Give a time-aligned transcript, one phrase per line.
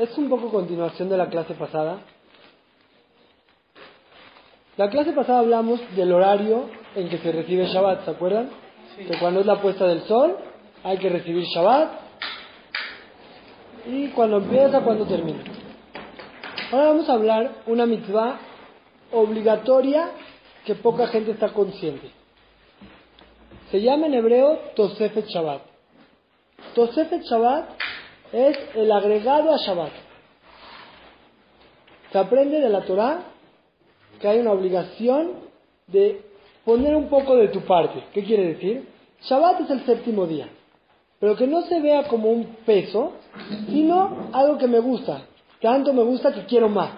[0.00, 1.98] es un poco continuación de la clase pasada.
[4.78, 8.48] La clase pasada hablamos del horario en que se recibe Shabbat, ¿se acuerdan?
[8.96, 10.36] Que cuando es la puesta del sol
[10.82, 11.90] hay que recibir Shabbat
[13.86, 15.42] y cuando empieza, cuando termina.
[16.72, 18.38] Ahora vamos a hablar una mitzvah
[19.12, 20.12] obligatoria
[20.64, 22.10] que poca gente está consciente.
[23.70, 25.60] Se llama en hebreo Tosefet Shabbat.
[26.74, 27.89] Tosefet Shabbat
[28.32, 29.92] es el agregado a Shabbat.
[32.12, 33.22] Se aprende de la Torah
[34.20, 35.32] que hay una obligación
[35.86, 36.22] de
[36.64, 38.04] poner un poco de tu parte.
[38.12, 38.88] ¿Qué quiere decir?
[39.22, 40.48] Shabbat es el séptimo día,
[41.18, 43.12] pero que no se vea como un peso,
[43.68, 45.22] sino algo que me gusta.
[45.60, 46.90] Tanto me gusta que quiero más.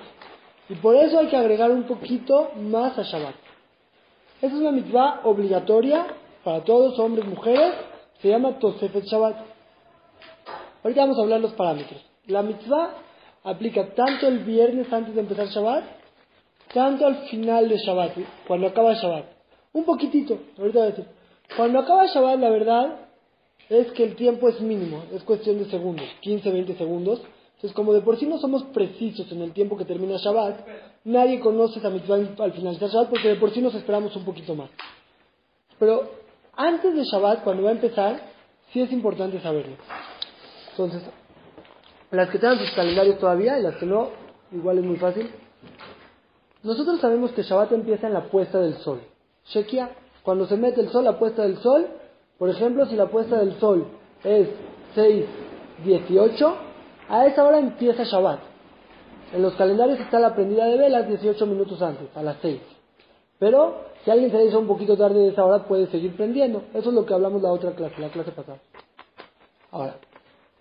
[0.69, 3.34] Y por eso hay que agregar un poquito más a Shabbat.
[4.41, 6.06] Esa es una mitzvah obligatoria
[6.45, 7.75] para todos, hombres, mujeres.
[8.20, 9.52] Se llama Tosefet Shabbat.
[10.82, 12.04] Ahorita vamos a hablar los parámetros.
[12.27, 12.95] La mitzvah
[13.45, 15.84] aplica tanto el viernes antes de empezar Shabbat,
[16.72, 18.12] tanto al final de Shabbat,
[18.47, 19.24] cuando acaba Shabbat.
[19.72, 21.06] Un poquitito, ahorita voy a decir.
[21.56, 22.97] Cuando acaba Shabbat, la verdad
[23.69, 27.20] es que el tiempo es mínimo, es cuestión de segundos, 15, 20 segundos.
[27.55, 30.67] Entonces, como de por sí no somos precisos en el tiempo que termina Shabbat,
[31.05, 34.56] nadie conoce esa mitzvah al finalizar Shabbat porque de por sí nos esperamos un poquito
[34.56, 34.69] más.
[35.78, 36.11] Pero
[36.56, 38.20] antes de Shabbat, cuando va a empezar,
[38.72, 39.77] sí es importante saberlo.
[40.73, 41.03] Entonces,
[42.11, 44.09] las que tengan sus calendarios todavía y las que no,
[44.53, 45.31] igual es muy fácil.
[46.62, 49.01] Nosotros sabemos que Shabbat empieza en la puesta del sol.
[49.47, 49.91] Shekia,
[50.23, 51.89] cuando se mete el sol, la puesta del sol,
[52.39, 53.87] por ejemplo, si la puesta del sol
[54.25, 54.48] es
[54.97, 56.55] 6.18,
[57.09, 58.41] a esa hora empieza Shabbat.
[59.33, 62.61] En los calendarios está la prendida de velas 18 minutos antes, a las 6.
[63.39, 66.62] Pero si alguien se dice un poquito tarde de esa hora, puede seguir prendiendo.
[66.75, 68.59] Eso es lo que hablamos la otra clase, la clase pasada.
[69.70, 69.97] Ahora,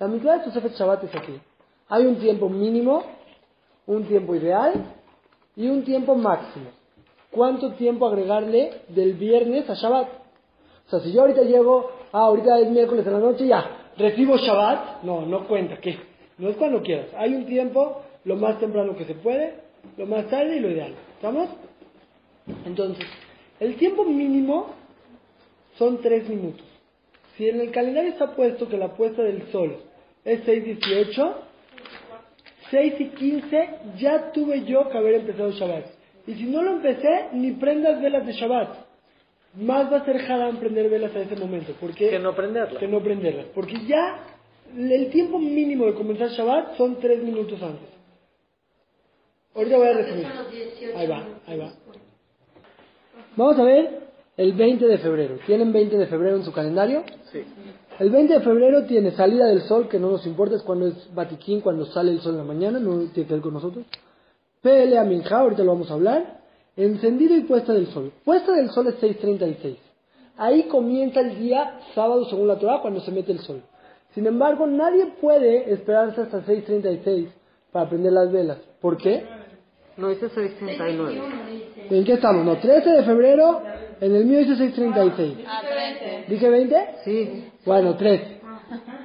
[0.01, 1.39] la mitad de Tosefet Shabbat es aquí.
[1.87, 3.03] Hay un tiempo mínimo,
[3.85, 4.73] un tiempo ideal
[5.55, 6.71] y un tiempo máximo.
[7.29, 10.07] ¿Cuánto tiempo agregarle del viernes a Shabbat?
[10.87, 14.37] O sea, si yo ahorita llego, ah, ahorita es miércoles en la noche, ya, recibo
[14.37, 15.99] Shabbat, no, no cuenta, ¿qué?
[16.39, 17.09] No es cuando quieras.
[17.15, 19.53] Hay un tiempo, lo más temprano que se puede,
[19.97, 20.95] lo más tarde y lo ideal.
[21.13, 21.47] ¿Estamos?
[22.65, 23.05] Entonces,
[23.59, 24.65] el tiempo mínimo
[25.77, 26.65] son tres minutos.
[27.37, 29.90] Si en el calendario está puesto que la puesta del sol
[30.25, 31.33] es 6.18,
[32.69, 35.85] 6 y 15 ya tuve yo que haber empezado Shabbat.
[36.27, 38.69] Y si no lo empecé, ni prendas velas de Shabbat.
[39.55, 41.73] Más va a ser haram prender velas a ese momento.
[41.79, 42.77] Porque, Que no prenderlas.
[42.79, 43.47] que no prenderlas.
[43.53, 44.19] Porque ya
[44.77, 47.89] el tiempo mínimo de comenzar Shabbat son 3 minutos antes.
[49.53, 50.27] Ahorita voy a resumir.
[50.95, 51.73] Ahí va, ahí va.
[53.35, 53.99] Vamos a ver
[54.37, 55.39] el 20 de febrero.
[55.45, 57.03] ¿Tienen 20 de febrero en su calendario?
[57.33, 57.43] Sí.
[58.01, 61.13] El 20 de febrero tiene salida del sol, que no nos importa, es cuando es
[61.13, 63.85] Batiquín, cuando sale el sol en la mañana, no tiene que ver con nosotros.
[64.59, 66.39] PL Aminja, ahorita lo vamos a hablar.
[66.75, 68.11] Encendido y puesta del sol.
[68.25, 69.75] Puesta del sol es 6.36.
[70.37, 73.61] Ahí comienza el día sábado según la Torah cuando se mete el sol.
[74.15, 77.27] Sin embargo, nadie puede esperarse hasta 6.36
[77.71, 78.57] para prender las velas.
[78.81, 79.23] ¿Por qué?
[79.97, 81.21] No, dice 639.
[81.91, 82.43] ¿En qué estamos?
[82.43, 83.61] No, 13 de febrero,
[84.01, 86.27] en el mío dice 6.36.
[86.27, 86.95] ¿Dije 20?
[87.05, 87.51] Sí.
[87.65, 88.41] Bueno, 13.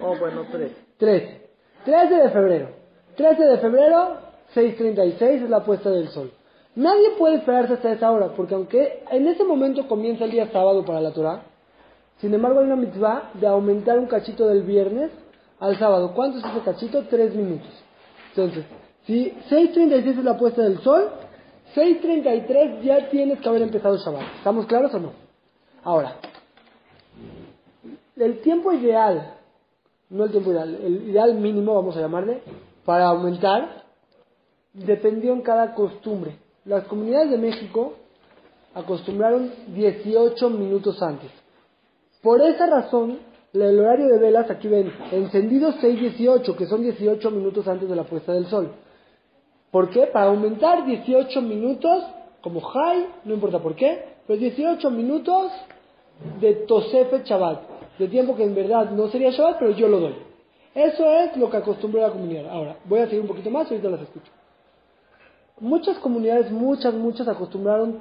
[0.02, 0.72] Oh, bueno, 3.
[0.96, 1.50] 13.
[1.84, 2.68] 13 de febrero.
[3.16, 4.16] 13 de febrero,
[4.54, 6.32] 6.36 es la puesta del sol.
[6.74, 10.84] Nadie puede esperarse hasta esa hora, porque aunque en ese momento comienza el día sábado
[10.84, 11.42] para la Torah,
[12.18, 15.10] sin embargo hay una mitzvah de aumentar un cachito del viernes
[15.60, 16.12] al sábado.
[16.14, 17.04] ¿Cuánto es ese cachito?
[17.08, 17.70] 3 minutos.
[18.30, 18.64] Entonces,
[19.06, 21.10] si 6.36 es la puesta del sol,
[21.74, 24.36] 6.33 ya tienes que haber empezado Shabbat.
[24.38, 25.12] ¿Estamos claros o no?
[25.84, 26.16] Ahora,
[28.16, 29.34] el tiempo ideal,
[30.10, 32.42] no el tiempo ideal, el ideal mínimo, vamos a llamarle,
[32.84, 33.84] para aumentar,
[34.72, 36.36] dependió en cada costumbre.
[36.64, 37.94] Las comunidades de México
[38.74, 41.30] acostumbraron 18 minutos antes.
[42.22, 43.18] Por esa razón,
[43.52, 48.04] el horario de velas, aquí ven, encendido 6.18, que son 18 minutos antes de la
[48.04, 48.72] puesta del sol.
[49.70, 50.06] ¿Por qué?
[50.06, 52.04] Para aumentar 18 minutos,
[52.40, 55.50] como high, no importa por qué, pero 18 minutos
[56.40, 57.60] de Tosefe Shabbat,
[57.98, 60.14] de tiempo que en verdad no sería Shabbat, pero yo lo doy.
[60.74, 62.50] Eso es lo que acostumbró la comunidad.
[62.50, 64.30] Ahora, voy a seguir un poquito más y ahorita las escucho.
[65.58, 68.00] Muchas comunidades, muchas, muchas acostumbraron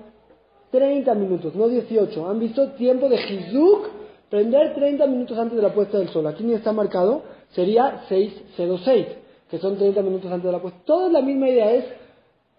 [0.71, 2.29] 30 minutos, no 18.
[2.29, 3.87] Han visto tiempo de Hizuk,
[4.29, 6.27] prender 30 minutos antes de la puesta del sol.
[6.27, 9.07] Aquí ni está marcado, sería 606,
[9.49, 10.79] que son 30 minutos antes de la puesta.
[10.85, 11.85] Toda la misma idea es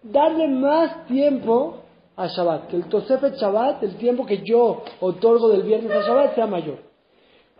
[0.03, 1.77] darle más tiempo
[2.15, 6.35] a Shabbat, que el Tosefet Shabbat, el tiempo que yo otorgo del viernes a Shabbat
[6.35, 6.79] sea mayor.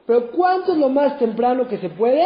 [0.05, 2.25] Pero ¿cuánto es lo más temprano que se puede?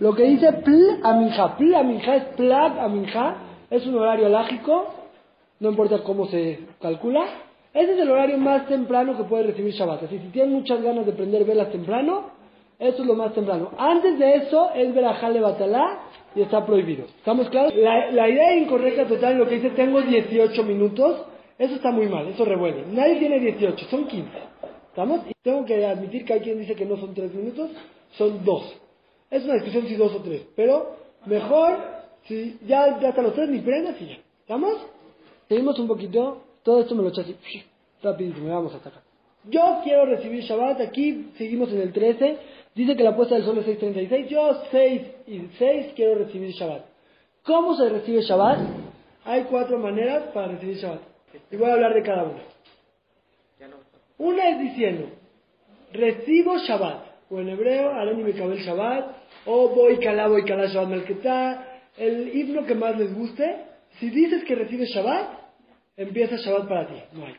[0.00, 3.36] Lo que dice pl aminja, pl aminja es plag aminja,
[3.70, 4.86] es un horario alágico,
[5.60, 7.24] no importa cómo se calcula.
[7.74, 10.04] Ese es el horario más temprano que puede recibir Shabbat.
[10.04, 12.30] Así, si tienen muchas ganas de prender velas temprano,
[12.78, 13.70] eso es lo más temprano.
[13.76, 15.98] Antes de eso es verajale batalá
[16.34, 17.04] y está prohibido.
[17.04, 17.74] ¿Estamos claros?
[17.74, 21.22] La, la idea incorrecta total lo que dice tengo 18 minutos,
[21.58, 22.84] eso está muy mal, eso revuelve.
[22.92, 24.28] Nadie tiene 18, son 15.
[24.90, 25.20] ¿Estamos?
[25.28, 27.70] Y tengo que admitir que hay quien dice que no son 3 minutos,
[28.16, 28.80] son 2.
[29.30, 30.96] Es una discusión si 2 o 3, pero
[31.26, 31.78] mejor
[32.26, 34.18] si ya, ya hasta los 3 ni prendas y ya.
[34.40, 34.76] ¿Estamos?
[35.48, 37.36] Seguimos un poquito, todo esto me lo eché así,
[38.02, 39.02] rapidísimo, vamos hasta acá.
[39.44, 42.36] Yo quiero recibir Shabbat, aquí seguimos en el 13,
[42.78, 46.84] dice que la puesta del sol es 6.36, yo 6 y 6 quiero recibir Shabbat.
[47.42, 48.58] ¿Cómo se recibe Shabbat?
[49.24, 51.00] Hay cuatro maneras para recibir Shabbat.
[51.50, 52.40] Y voy a hablar de cada una.
[54.18, 55.10] Una es diciendo,
[55.92, 59.16] recibo Shabbat, o en hebreo, Areni Mekabel Shabbat,
[59.46, 63.56] o voy Kalá, voy Kalá Shabbat Melketá, el himno que más les guste.
[63.98, 65.30] Si dices que recibes Shabbat,
[65.96, 66.94] empieza Shabbat para ti.
[67.12, 67.34] No hay.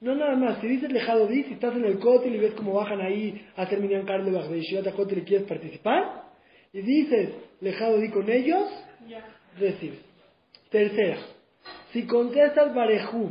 [0.00, 2.74] No nada más, si dices lejado di, si estás en el cótel y ves cómo
[2.74, 6.22] bajan ahí a terminar carne bajo de Yeshivat y quieres participar,
[6.72, 7.30] y dices
[7.60, 8.68] lejado di con ellos,
[9.58, 9.98] recibes.
[10.70, 11.16] Tercera,
[11.92, 13.30] si contestas Barejú,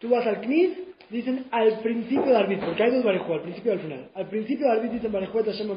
[0.00, 0.70] tú vas al Knis,
[1.08, 4.10] dicen al principio de Arbit, porque hay dos Barejú, al principio y al final.
[4.14, 5.70] Al principio de Arbit dicen Barejú et Hashem.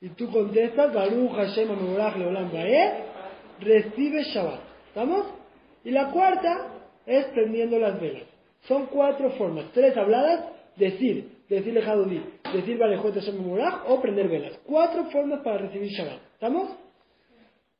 [0.00, 3.04] Y tú contestas Baruch Hashem Amobrach Leolam Bae,
[3.60, 4.60] recibes Shabbat.
[4.88, 5.26] ¿Estamos?
[5.84, 6.68] Y la cuarta
[7.04, 8.27] es prendiendo las velas.
[8.66, 10.44] Son cuatro formas, tres habladas,
[10.76, 12.22] decir, decir lejado di,
[12.52, 14.58] decir Barejú et Hashem Amobrach o prender velas.
[14.64, 16.18] Cuatro formas para recibir Shabbat.
[16.34, 16.70] ¿Estamos?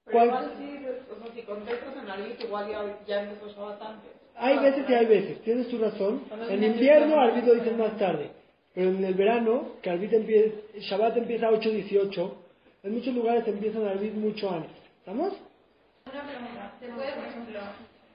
[0.04, 4.10] Pero igual si, o sea, si contestas en Arbit, igual ya, ya empezó Shabbat antes.
[4.36, 6.22] Hay veces y hay veces, tienes tu razón.
[6.48, 8.30] En invierno Arbit lo dicen más tarde,
[8.72, 12.32] pero en el verano, que Arbit empieza, Shabbat empieza a 8.18,
[12.84, 14.70] en muchos lugares empiezan Arbit mucho antes.
[15.00, 15.34] ¿Estamos?
[16.06, 16.72] Una pregunta.
[16.80, 17.60] ¿Se puede, por ejemplo,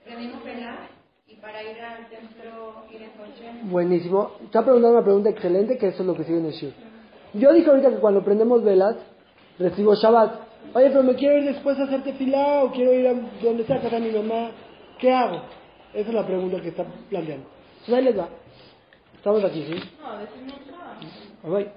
[0.06, 0.80] prendemos velas
[1.28, 3.52] y para ir al templo ir en coche?
[3.64, 4.32] Buenísimo.
[4.44, 6.74] Está preguntando una pregunta excelente, que eso es lo que sigue en el Shur.
[7.34, 8.98] Yo dije ahorita que cuando prendemos velas,
[9.58, 10.42] recibo Shabbat.
[10.74, 13.80] Oye, pero me quiero ir después a hacer tefilá o quiero ir a donde está
[13.82, 14.52] casa de mi mamá.
[15.00, 15.42] ¿Qué hago?
[15.94, 17.48] Esa es la pregunta que está planteando.
[17.72, 18.30] Entonces ahí les va.
[19.16, 19.76] Estamos aquí, ¿sí?
[20.02, 20.54] No, decimos.
[21.44, 21.70] Alright.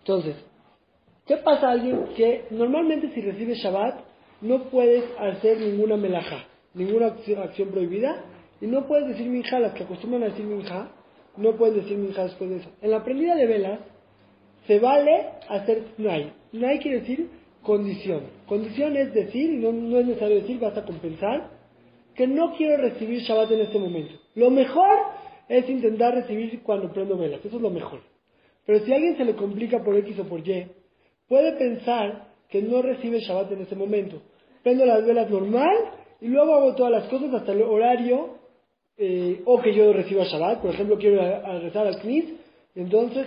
[0.00, 0.36] Entonces,
[1.26, 4.00] ¿qué pasa a alguien que normalmente si recibe Shabbat
[4.40, 8.24] no puedes hacer ninguna melajá, ninguna acción prohibida
[8.60, 10.90] y no puedes decir minja, las que acostumbran a decir minja,
[11.36, 12.70] no pueden decir minja después de eso.
[12.82, 13.80] En la prendida de velas
[14.66, 16.32] se vale hacer tnai.
[16.50, 17.30] Tnai quiere decir
[17.62, 18.22] condición.
[18.46, 21.50] Condición es decir, no, no es necesario decir, vas a compensar,
[22.14, 24.14] que no quiero recibir Shabbat en este momento.
[24.34, 24.90] Lo mejor
[25.48, 28.00] es intentar recibir cuando prendo velas, eso es lo mejor.
[28.66, 30.66] Pero si a alguien se le complica por X o por Y,
[31.28, 34.20] puede pensar que no recibe Shabbat en ese momento.
[34.62, 35.76] Prendo las velas normal
[36.20, 38.37] y luego hago todas las cosas hasta el horario
[38.98, 40.60] eh, o que yo reciba Shabbat.
[40.60, 42.24] Por ejemplo, quiero ir a, a rezar al Knis,
[42.74, 43.26] entonces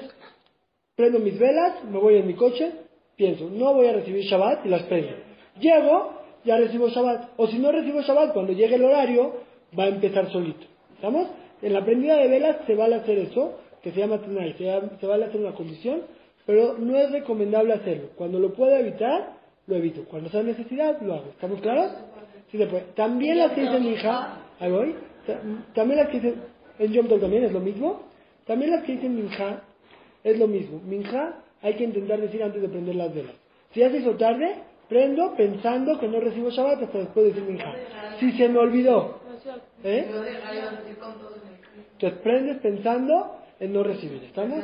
[0.95, 2.71] prendo mis velas, me voy en mi coche,
[3.15, 5.13] pienso, no voy a recibir Shabbat y las prendo.
[5.59, 6.13] Llego,
[6.43, 7.31] ya recibo Shabbat.
[7.37, 9.33] O si no recibo Shabbat, cuando llegue el horario,
[9.77, 10.65] va a empezar solito.
[10.95, 11.27] ¿Estamos?
[11.61, 15.07] En la prendida de velas se vale hacer eso, que se llama Tanai, se, se
[15.07, 16.01] vale hacer una condición,
[16.45, 18.09] pero no es recomendable hacerlo.
[18.15, 19.33] Cuando lo pueda evitar,
[19.67, 20.05] lo evito.
[20.05, 21.29] Cuando sea necesidad, lo hago.
[21.29, 21.91] ¿Estamos claros?
[22.51, 22.83] Sí se puede.
[22.95, 24.95] También las que dicen Minja, ahí voy.
[25.25, 25.39] Ta-
[25.73, 26.41] También las que dicen,
[26.79, 28.01] en Yom también es lo mismo.
[28.45, 29.61] También las que dicen Minja,
[30.23, 30.79] es lo mismo.
[30.85, 33.33] Minja hay que intentar decir antes de prender las velas.
[33.73, 34.55] Si ya se hizo tarde,
[34.89, 37.73] prendo pensando que no recibo Shabbat hasta después de decir Minja.
[38.19, 39.19] Si se me olvidó,
[39.83, 40.05] ¿eh?
[41.93, 44.23] Entonces prendes pensando en no recibir.
[44.23, 44.57] ¿Estamos?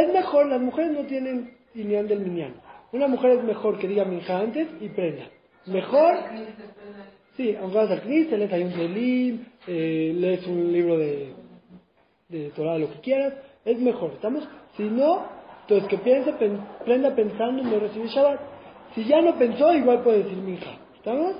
[0.00, 2.54] Es mejor, las mujeres no tienen Inyan del Minyan.
[2.92, 5.24] Una mujer es mejor que diga Minja antes y prenda.
[5.66, 6.14] Mejor,
[7.36, 11.32] sí, vas al Knis, lees ahí un Telim, eh, lees un libro de,
[12.28, 14.46] de Torah, lo que quieras, es mejor, ¿estamos?
[14.76, 15.26] Si no,
[15.62, 16.32] entonces que piense,
[16.84, 18.40] prenda pensando en no recibir Shabbat.
[18.94, 21.36] Si ya no pensó, igual puede decir Minja, ¿estamos?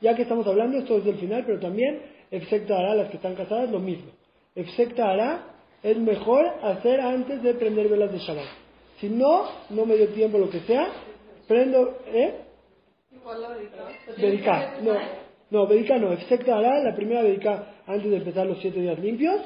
[0.00, 3.34] Ya que estamos hablando, esto es del final, pero también Efsecta hará, las que están
[3.34, 4.10] casadas, lo mismo.
[4.54, 8.46] Efsecta hará es mejor hacer antes de prender velas de Shabbat.
[9.00, 10.88] Si no, no me dio tiempo, lo que sea,
[11.46, 12.45] prendo, ¿eh?
[14.16, 14.92] Dedicar, no,
[15.50, 19.40] no, dedicar no, Efsecta hará, la primera dedicar antes de empezar los siete días limpios,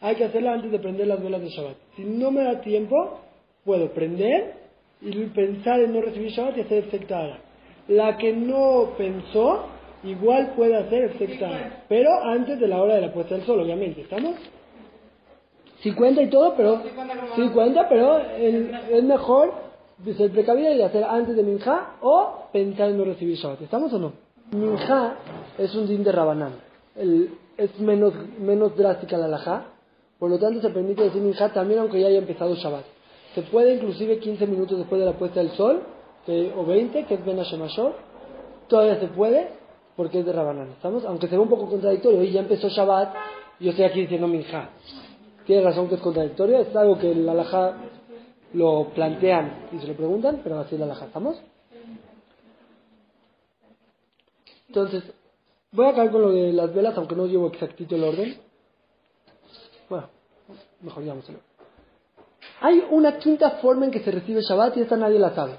[0.00, 1.76] hay que hacerla antes de prender las velas de Shabbat.
[1.96, 3.20] Si no me da tiempo,
[3.64, 4.54] puedo prender
[5.00, 7.38] y pensar en no recibir Shabbat y hacer Efsecta hará.
[7.88, 9.66] La que no pensó,
[10.04, 13.60] igual puede hacer Efsecta hará, pero antes de la hora de la puesta del sol,
[13.60, 14.36] obviamente, ¿estamos?
[15.80, 17.52] Sí cuenta y todo, pero Sí cuenta como sí antes.
[17.54, 19.67] cuenta, pero el- es mejor
[20.16, 23.62] ser precavido y hacer antes de Minja o pensar en no recibir Shabbat.
[23.62, 24.12] ¿Estamos o no?
[24.52, 25.14] Minja
[25.58, 26.52] es un din de Rabanán.
[26.96, 29.64] El- es menos, menos drástica la alajá.
[30.18, 32.84] Por lo tanto, se permite decir Minja también aunque ya haya empezado Shabbat.
[33.34, 35.82] Se puede inclusive 15 minutos después de la puesta del sol,
[36.24, 37.92] que- o 20, que es Ben Hashemashor.
[38.68, 39.48] Todavía se puede,
[39.96, 40.68] porque es de Rabanán.
[40.70, 41.04] ¿Estamos?
[41.04, 42.22] Aunque se ve un poco contradictorio.
[42.22, 43.14] Y ya empezó Shabbat,
[43.60, 44.70] yo estoy aquí diciendo Minja.
[45.46, 46.58] Tiene razón que es contradictorio.
[46.60, 47.74] Es algo que el alajá
[48.54, 50.92] lo plantean y se lo preguntan, pero así la.
[50.92, 51.40] ¿Estamos?
[54.68, 55.04] Entonces,
[55.72, 58.36] voy a acabar con lo de las velas, aunque no llevo exactito el orden.
[59.88, 60.08] Bueno,
[60.82, 61.38] mejor llevámoselo.
[62.60, 65.54] Hay una quinta forma en que se recibe Shabbat y esta nadie la sabe.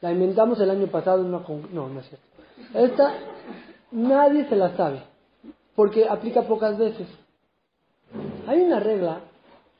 [0.00, 1.42] La inventamos el año pasado en una...
[1.44, 2.26] con- No, no es cierto.
[2.74, 3.14] Esta
[3.90, 5.02] nadie se la sabe,
[5.74, 7.08] porque aplica pocas veces.
[8.46, 9.20] Hay una regla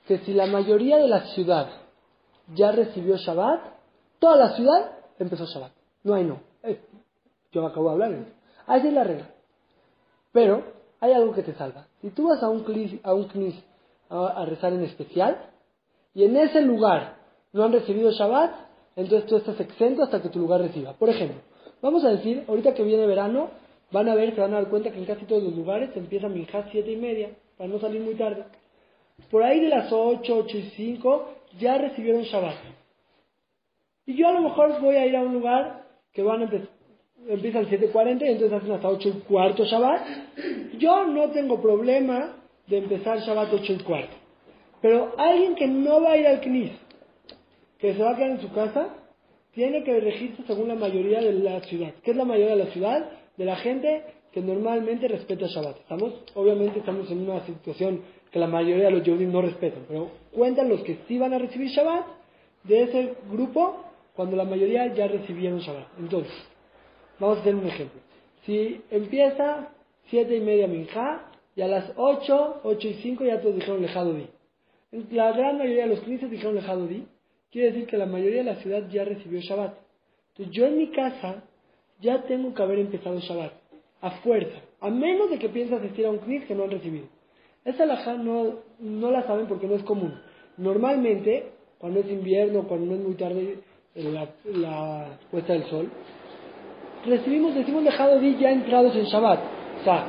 [0.08, 1.68] que si la mayoría de la ciudad
[2.54, 3.60] ya recibió Shabbat,
[4.18, 5.72] toda la ciudad empezó Shabbat.
[6.02, 6.40] No hay no.
[6.62, 6.80] Eh,
[7.52, 8.26] yo acabo de hablar.
[8.66, 9.30] Así es la regla.
[10.32, 10.64] Pero
[11.00, 11.86] hay algo que te salva.
[12.00, 13.28] Si tú vas a un knis, a, un
[14.08, 15.50] a, rezar en especial
[16.14, 17.16] y en ese lugar
[17.52, 18.52] no han recibido Shabbat,
[18.96, 20.94] entonces tú estás exento hasta que tu lugar reciba.
[20.94, 21.40] Por ejemplo,
[21.82, 23.50] vamos a decir, ahorita que viene verano,
[23.92, 26.28] van a ver, se van a dar cuenta que en casi todos los lugares empieza
[26.28, 28.44] Minjá siete y media, para no salir muy tarde.
[29.30, 32.56] Por ahí de las 8, 8 y 5 ya recibieron Shabbat.
[34.06, 36.68] Y yo a lo mejor voy a ir a un lugar que van a empezar,
[37.26, 40.06] empiezan 7.40 y entonces hacen hasta 8 y cuarto Shabbat.
[40.78, 44.16] Yo no tengo problema de empezar Shabbat 8 y cuarto.
[44.82, 46.72] Pero alguien que no va a ir al CNIS,
[47.78, 48.88] que se va a quedar en su casa,
[49.52, 51.94] tiene que regirse según la mayoría de la ciudad.
[52.02, 53.10] ¿Qué es la mayoría de la ciudad?
[53.36, 55.78] De la gente que normalmente respeta Shabbat.
[55.78, 58.02] Estamos, obviamente estamos en una situación
[58.34, 61.38] que la mayoría de los Yehudim no respetan, pero cuentan los que sí van a
[61.38, 62.04] recibir Shabbat
[62.64, 63.84] de ese grupo
[64.16, 65.86] cuando la mayoría ya recibieron Shabbat.
[66.00, 66.32] Entonces,
[67.20, 68.00] vamos a hacer un ejemplo.
[68.44, 69.68] Si empieza
[70.10, 74.12] siete y media Minjá y a las 8, 8 y 5 ya todos dijeron Lejado
[74.12, 74.26] Di.
[75.12, 77.06] La gran mayoría de los cristianos dijeron Lejado Di.
[77.52, 79.76] Quiere decir que la mayoría de la ciudad ya recibió Shabbat.
[80.30, 81.44] Entonces yo en mi casa
[82.00, 83.52] ya tengo que haber empezado Shabbat.
[84.00, 84.58] A fuerza.
[84.80, 87.13] A menos de que pienses asistir a un CNIS que no han recibido.
[87.64, 90.14] Esa alajá no, no la saben porque no es común.
[90.58, 93.58] Normalmente, cuando es invierno, cuando no es muy tarde
[93.94, 95.90] la, puesta del sol,
[97.06, 99.40] recibimos, decimos dejado di ya entrados en Shabbat.
[99.80, 100.06] O sea,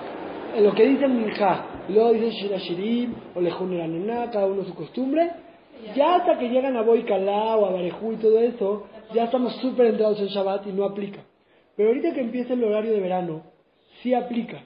[0.56, 4.64] en lo que dice el Minjá, y luego dice Shirashirim, o Lejun Eranená, cada uno
[4.66, 5.32] su costumbre,
[5.96, 9.88] ya hasta que llegan a Boicalá o a Barejú y todo eso, ya estamos súper
[9.88, 11.24] entrados en Shabbat y no aplica.
[11.76, 13.44] Pero ahorita que empieza el horario de verano,
[14.02, 14.66] sí aplica.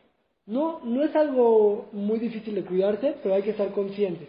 [0.49, 4.27] No, no es algo muy difícil de cuidarse, pero hay que estar conscientes.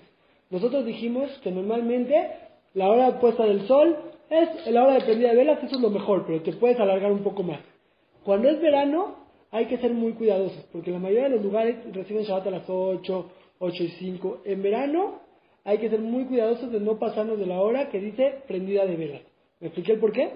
[0.50, 2.29] Nosotros dijimos que normalmente
[2.75, 3.97] la hora de puesta del sol
[4.29, 7.11] es la hora de prendida de velas, eso es lo mejor, pero te puedes alargar
[7.11, 7.61] un poco más.
[8.23, 9.15] Cuando es verano,
[9.50, 12.69] hay que ser muy cuidadosos, porque la mayoría de los lugares reciben Shabbat a las
[12.69, 14.43] 8, 8 y 5.
[14.45, 15.21] En verano,
[15.65, 18.97] hay que ser muy cuidadosos de no pasarnos de la hora que dice prendida de
[18.97, 19.23] velas.
[19.59, 20.33] ¿Me expliqué el por qué?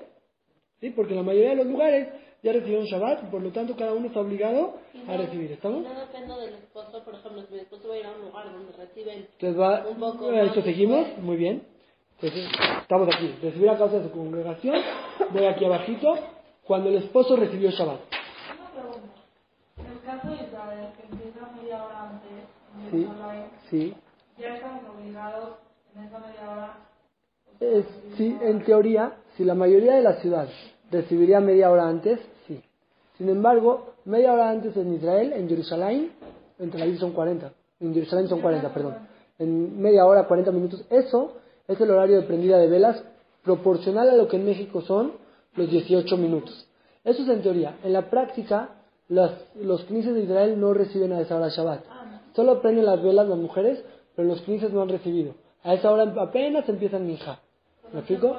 [0.81, 2.09] Sí, porque la mayoría de los lugares
[2.45, 4.75] ya recibieron Shabbat y por lo tanto cada uno está obligado
[5.09, 5.51] a recibir.
[5.53, 5.83] ¿Estamos?
[5.83, 8.53] No depende del esposo, por ejemplo, si mi esposo va a ir a un lugar
[8.53, 11.67] donde reciben Entonces va, Un poco eh, esto seguimos, muy bien.
[12.21, 12.49] Entonces,
[12.83, 13.35] estamos aquí.
[13.43, 14.77] Recibir a causa de su congregación,
[15.31, 16.15] voy aquí abajito,
[16.65, 18.01] cuando el esposo recibió Shabbat.
[18.61, 19.15] Una pregunta.
[19.79, 23.95] En el caso de Israel, que empieza media hora antes, en Sí, Jerusalén, sí.
[24.39, 25.51] ya estamos obligados
[25.97, 26.79] en esa media hora.
[27.61, 30.49] Es- sí, en teoría, si la mayoría de la ciudad
[30.91, 32.63] recibiría media hora antes, sí.
[33.19, 36.13] Sin embargo, media hora antes en Israel, en Jerusalén,
[36.59, 38.95] en Tel Aviv son 40, en Jerusalén son 40, perdón.
[39.39, 41.33] En media hora, 40 minutos, eso
[41.67, 43.03] es el horario de prendida de velas
[43.43, 45.13] proporcional a lo que en México son
[45.55, 46.67] los 18 minutos.
[47.05, 47.77] Eso es en teoría.
[47.83, 48.71] En la práctica,
[49.09, 51.85] los knises de Israel no reciben a esa hora Shabbat.
[52.35, 53.85] Solo prenden las velas las mujeres,
[54.17, 55.35] pero los knises no han recibido.
[55.63, 57.41] A esa hora apenas empiezan minja.
[57.93, 58.37] ¿Me explico?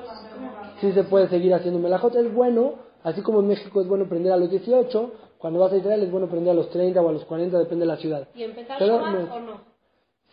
[0.81, 2.15] Sí se puede seguir haciendo melajot.
[2.15, 5.77] Es bueno, así como en México es bueno prender a los 18, cuando vas a
[5.77, 8.27] Israel es bueno prender a los 30 o a los 40, depende de la ciudad.
[8.35, 9.35] y empezar Pero Shabbat no.
[9.35, 9.61] o no.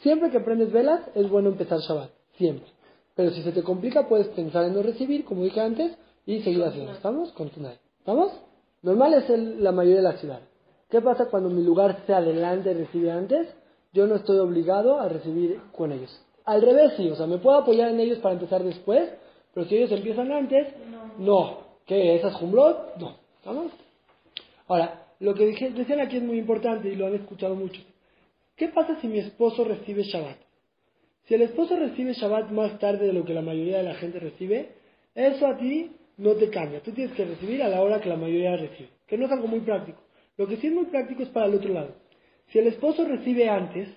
[0.03, 2.67] Siempre que prendes velas es bueno empezar Shabbat, siempre.
[3.15, 5.97] Pero si se te complica puedes pensar en no recibir, como dije antes,
[6.27, 6.93] y seguir haciendo.
[6.93, 7.31] ¿Estamos?
[7.33, 7.75] Continuar.
[7.99, 8.33] ¿Estamos?
[8.83, 10.41] Normal es el- la mayoría de la ciudad.
[10.89, 13.49] ¿Qué pasa cuando mi lugar se adelante y recibe antes?
[13.93, 16.11] Yo no estoy obligado a recibir con ellos.
[16.45, 19.09] Al revés sí, o sea, me puedo apoyar en ellos para empezar después,
[19.55, 20.69] pero si ellos empiezan antes,
[21.19, 21.59] no.
[21.87, 22.17] ¿Qué?
[22.17, 22.97] ¿Esas jumbrot?
[22.97, 23.17] No.
[23.39, 23.73] ¿Estamos?
[24.69, 27.85] Ahora, lo que dije, decían aquí es muy importante y lo han escuchado muchos.
[28.57, 30.39] ¿Qué pasa si mi esposo recibe Shabbat?
[31.27, 34.19] Si el esposo recibe Shabbat más tarde de lo que la mayoría de la gente
[34.19, 34.71] recibe,
[35.15, 36.81] eso a ti no te cambia.
[36.81, 39.49] Tú tienes que recibir a la hora que la mayoría recibe, que no es algo
[39.49, 40.01] muy práctico.
[40.37, 41.95] Lo que sí es muy práctico es para el otro lado.
[42.49, 43.89] Si el esposo recibe antes,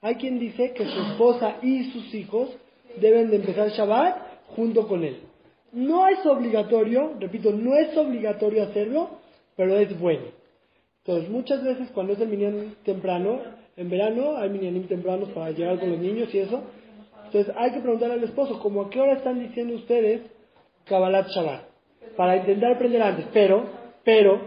[0.00, 2.50] hay quien dice que su esposa y sus hijos
[3.00, 5.18] deben de empezar Shabbat junto con él.
[5.72, 9.10] No es obligatorio, repito, no es obligatorio hacerlo,
[9.56, 10.26] pero es bueno.
[11.04, 13.40] Entonces, muchas veces cuando es el minyan temprano,
[13.76, 16.62] en verano hay minyanim tempranos para llegar con los niños y eso.
[17.26, 20.22] Entonces, hay que preguntar al esposo, como a qué hora están diciendo ustedes
[20.86, 21.62] Kabbalat Shabbat?
[22.16, 23.26] Para intentar aprender antes.
[23.32, 23.64] Pero,
[24.04, 24.40] pero,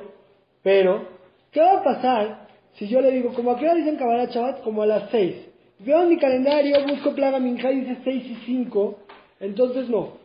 [0.63, 1.07] pero,
[1.51, 4.63] ¿qué va a pasar si yo le digo, como a qué hora dicen Kabbalat Shabbat?
[4.63, 5.35] Como a las 6.
[5.79, 8.97] Veo mi calendario, busco Plaga Minja dice 6 y 5.
[9.39, 10.17] Entonces no.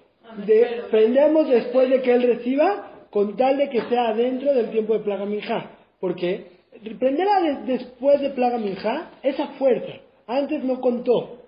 [0.46, 4.94] De, prendemos después de que él reciba, con tal de que sea dentro del tiempo
[4.94, 5.70] de Plaga Minja.
[6.00, 6.46] Porque
[6.98, 9.92] prender a de- después de Plaga Minja es a fuerza.
[10.26, 11.38] Antes no contó.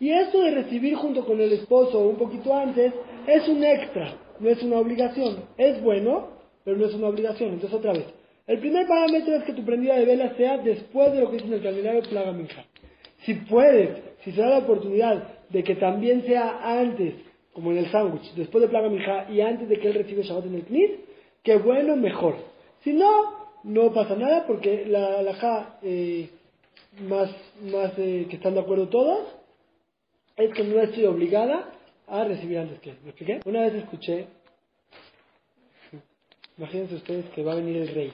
[0.00, 2.92] Y eso de recibir junto con el esposo un poquito antes
[3.26, 5.44] es un extra, no es una obligación.
[5.56, 6.28] Es bueno,
[6.64, 7.50] pero no es una obligación.
[7.50, 8.06] Entonces otra vez,
[8.46, 11.46] el primer parámetro es que tu prendida de vela sea después de lo que dice
[11.48, 12.64] en el calendario Plaga Minja.
[13.24, 13.90] Si puedes,
[14.24, 17.14] si se da la oportunidad de que también sea antes,
[17.52, 20.46] como en el sándwich, después de Plaga Minja y antes de que él reciba Shabbat
[20.46, 20.90] en el Knis,
[21.42, 22.36] que bueno, mejor.
[22.82, 26.30] Si no, no pasa nada porque la alajá eh,
[27.08, 27.30] más,
[27.70, 29.28] más eh, que están de acuerdo todos
[30.36, 31.72] es que no estoy obligada
[32.06, 32.94] a recibir antes que.
[33.02, 33.40] ¿Me expliqué?
[33.44, 34.26] Una vez escuché,
[36.56, 38.12] imagínense ustedes que va a venir el rey.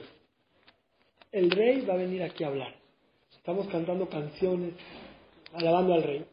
[1.31, 2.75] El rey va a venir aquí a hablar.
[3.31, 4.73] Estamos cantando canciones,
[5.53, 6.25] alabando al rey.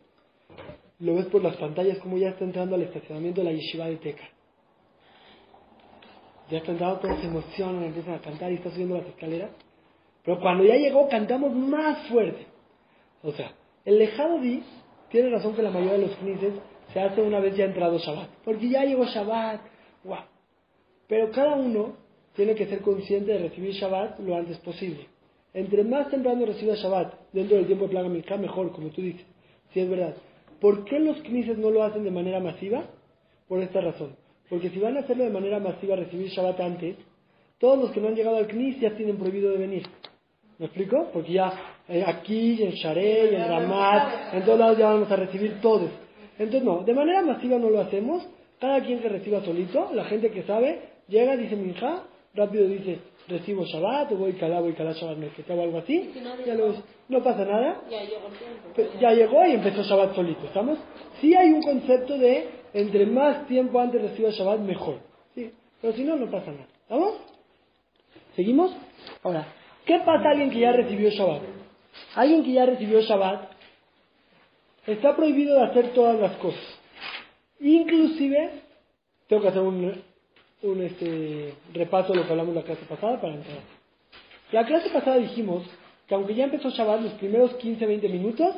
[0.98, 3.96] Lo ves por las pantallas como ya está entrando al estacionamiento de la yeshiva de
[3.96, 4.28] Teca.
[6.50, 9.50] Ya está entrando, todos se emocionan, empiezan a cantar y está subiendo las escaleras.
[10.24, 12.46] Pero cuando ya llegó, cantamos más fuerte.
[13.22, 13.52] O sea,
[13.84, 14.62] el lejado di
[15.10, 16.54] tiene razón que la mayoría de los knises
[16.92, 18.28] se hace una vez ya entrado Shabbat.
[18.44, 19.60] Porque ya llegó Shabbat.
[20.04, 20.24] ¡Guau!
[21.08, 21.96] Pero cada uno
[22.34, 25.06] tiene que ser consciente de recibir Shabbat lo antes posible.
[25.52, 29.26] Entre más temprano reciba Shabbat dentro del tiempo de Plaga Milká, mejor, como tú dices.
[29.72, 30.14] Si es verdad.
[30.60, 32.84] ¿Por qué los knises no lo hacen de manera masiva?
[33.48, 34.16] Por esta razón.
[34.48, 36.96] Porque si van a hacerlo de manera masiva, recibir Shabbat antes,
[37.58, 39.86] todos los que no han llegado al knis ya tienen prohibido de venir.
[40.58, 41.08] ¿Me explico?
[41.12, 41.52] Porque ya
[41.88, 45.90] eh, aquí, en Sharey, en Ramat, en todos lados ya vamos a recibir todos.
[46.38, 48.26] Entonces no, de manera masiva no lo hacemos.
[48.58, 53.64] Cada quien que reciba solito, la gente que sabe, llega, dice Minja, rápido dice, recibo
[53.64, 56.12] Shabbat, voy Kalá, voy Kalá Shabbat Mezquita o algo así.
[56.44, 56.82] Ya lo ves.
[57.08, 57.82] no pasa nada.
[57.90, 59.00] Ya llegó el tiempo.
[59.00, 60.78] Ya llegó y empezó Shabbat solito, ¿estamos?
[61.20, 64.98] Sí hay un concepto de entre más tiempo antes reciba Shabbat, mejor.
[65.34, 66.66] Sí, pero si no, no pasa nada.
[66.82, 67.14] ¿Estamos?
[68.34, 68.76] ¿Seguimos?
[69.22, 69.46] Ahora,
[69.84, 71.42] ¿qué pasa a alguien que ya recibió Shabbat?
[72.14, 73.50] Alguien que ya recibió Shabbat
[74.86, 76.60] está prohibido de hacer todas las cosas.
[77.60, 78.62] Inclusive,
[79.28, 80.02] tengo que hacer un,
[80.62, 83.58] un este, repaso de lo que hablamos la clase pasada para entrar.
[84.52, 85.64] La clase pasada dijimos
[86.06, 88.54] que aunque ya empezó Shabbat, los primeros 15-20 minutos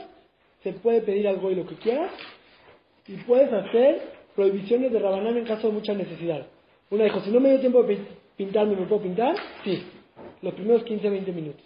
[0.63, 2.13] se puede pedir algo y lo que quieras
[3.07, 4.03] y puedes hacer
[4.37, 6.47] prohibiciones de Rabanán en caso de mucha necesidad.
[6.91, 8.03] Una dijo, si no me dio tiempo de pi-
[8.37, 9.35] pintarme, ¿me puedo pintar?
[9.65, 9.83] Sí,
[10.43, 11.63] los primeros 15-20 minutos.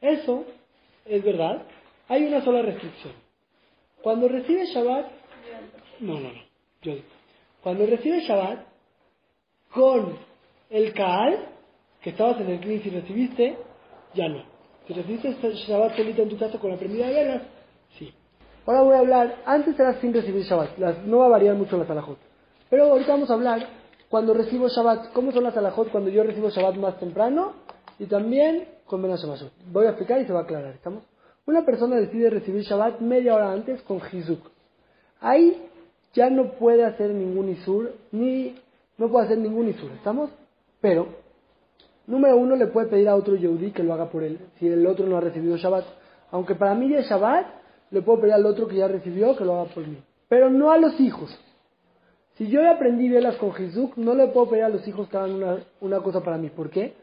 [0.00, 0.44] Eso
[1.04, 1.62] es verdad.
[2.08, 3.12] Hay una sola restricción.
[4.02, 5.06] Cuando recibes Shabbat,
[6.00, 6.42] no, no, no,
[6.82, 7.04] yo digo,
[7.62, 8.60] cuando recibes Shabbat
[9.76, 10.14] con
[10.70, 11.38] el Kaal,
[12.00, 13.58] que estabas en el Knis y recibiste,
[14.14, 14.42] ya no.
[14.88, 17.42] Si recibiste Shabbat solito en tu casa con la prendida de velas,
[17.98, 18.12] sí.
[18.64, 21.76] Ahora voy a hablar, antes era sin recibir Shabbat, las, no va a variar mucho
[21.76, 22.18] las alajot.
[22.70, 23.68] Pero ahorita vamos a hablar
[24.08, 27.52] cuando recibo Shabbat, cómo son las alajot cuando yo recibo Shabbat más temprano
[27.98, 29.52] y también con menos Shabbat.
[29.70, 31.02] Voy a explicar y se va a aclarar, ¿estamos?
[31.44, 34.50] Una persona decide recibir Shabbat media hora antes con Hizuk.
[35.20, 35.68] Ahí
[36.14, 38.54] ya no puede hacer ningún Isur, ni
[38.98, 40.30] no puede hacer ningún Isur, ¿estamos?
[40.80, 41.08] Pero,
[42.06, 44.86] número uno, le puede pedir a otro Yehudi que lo haga por él, si el
[44.86, 45.84] otro no ha recibido Shabbat.
[46.30, 47.46] Aunque para mí es Shabbat,
[47.90, 49.98] le puedo pedir al otro que ya recibió que lo haga por mí.
[50.28, 51.36] Pero no a los hijos.
[52.34, 55.16] Si yo ya aprendí velas con Hizuk, no le puedo pedir a los hijos que
[55.16, 56.50] hagan una, una cosa para mí.
[56.50, 56.94] ¿Por qué?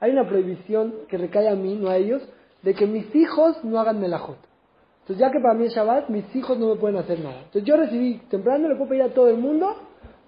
[0.00, 2.22] Hay una prohibición que recae a mí, no a ellos,
[2.62, 4.38] de que mis hijos no hagan melajot.
[5.00, 7.38] Entonces, ya que para mí es Shabbat, mis hijos no me pueden hacer nada.
[7.38, 9.74] Entonces, yo recibí temprano, le puedo pedir a todo el mundo,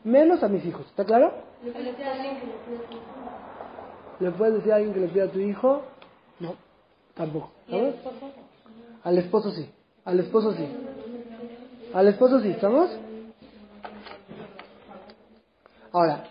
[0.05, 0.87] menos a mis hijos.
[0.87, 1.33] ¿Está claro?
[1.65, 1.73] ¿Le
[4.31, 5.83] puedes decir a alguien que le pida a tu hijo?
[6.39, 6.55] No,
[7.15, 7.51] tampoco.
[7.69, 7.97] ¿Sabes?
[9.03, 9.69] Al esposo sí.
[10.05, 10.69] Al esposo sí.
[11.93, 12.91] Al esposo sí, ¿estamos?
[15.93, 16.25] Ahora,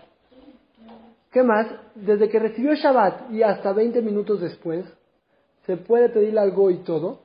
[1.32, 1.66] ¿qué más?
[1.94, 4.84] Desde que recibió Shabbat y hasta 20 minutos después,
[5.66, 7.20] se puede pedirle algo y todo.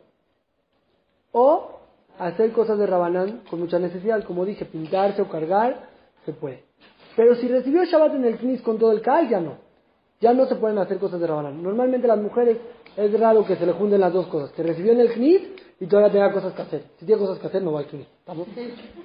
[1.31, 1.79] O
[2.17, 5.89] hacer cosas de Rabanán con mucha necesidad, como dije, pintarse o cargar,
[6.25, 6.63] se puede.
[7.15, 9.57] Pero si recibió Shabbat en el Knis con todo el Kaal, ya no.
[10.21, 11.61] Ya no se pueden hacer cosas de Rabanán.
[11.63, 12.57] Normalmente las mujeres
[12.97, 15.41] es raro que se le junten las dos cosas, que recibió en el Knis
[15.79, 16.83] y todavía tenga cosas que hacer.
[16.99, 18.07] Si tiene cosas que hacer, no va al Knis.
[18.19, 18.47] ¿estamos?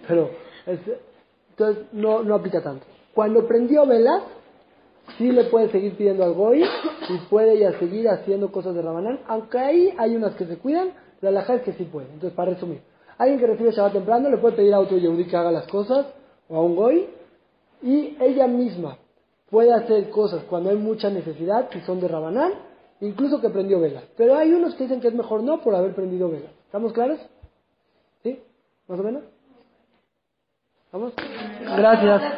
[0.09, 0.31] Pero,
[0.66, 0.81] es-
[1.50, 2.85] entonces, no, no aplica tanto.
[3.14, 4.22] Cuando prendió velas,
[5.18, 6.62] sí le puede seguir pidiendo al Goy
[7.09, 10.88] y puede ya seguir haciendo cosas de Rabanán, aunque ahí hay unas que se cuidan,
[11.20, 12.07] la alhaja es que sí puede.
[12.09, 12.81] Entonces, para resumir,
[13.18, 16.07] alguien que recibe Shabbat temprano le puede pedir a otro Yehudi que haga las cosas,
[16.48, 17.09] o a un Goy,
[17.83, 18.96] y ella misma
[19.50, 22.52] puede hacer cosas cuando hay mucha necesidad y son de Rabanán,
[23.00, 24.04] incluso que prendió velas.
[24.16, 26.50] Pero hay unos que dicen que es mejor no por haber prendido velas.
[26.66, 27.20] ¿Estamos claros?
[28.22, 28.42] ¿Sí?
[28.88, 29.22] ¿Más o menos?
[30.92, 31.12] ¿Vamos?
[31.76, 32.22] Gracias.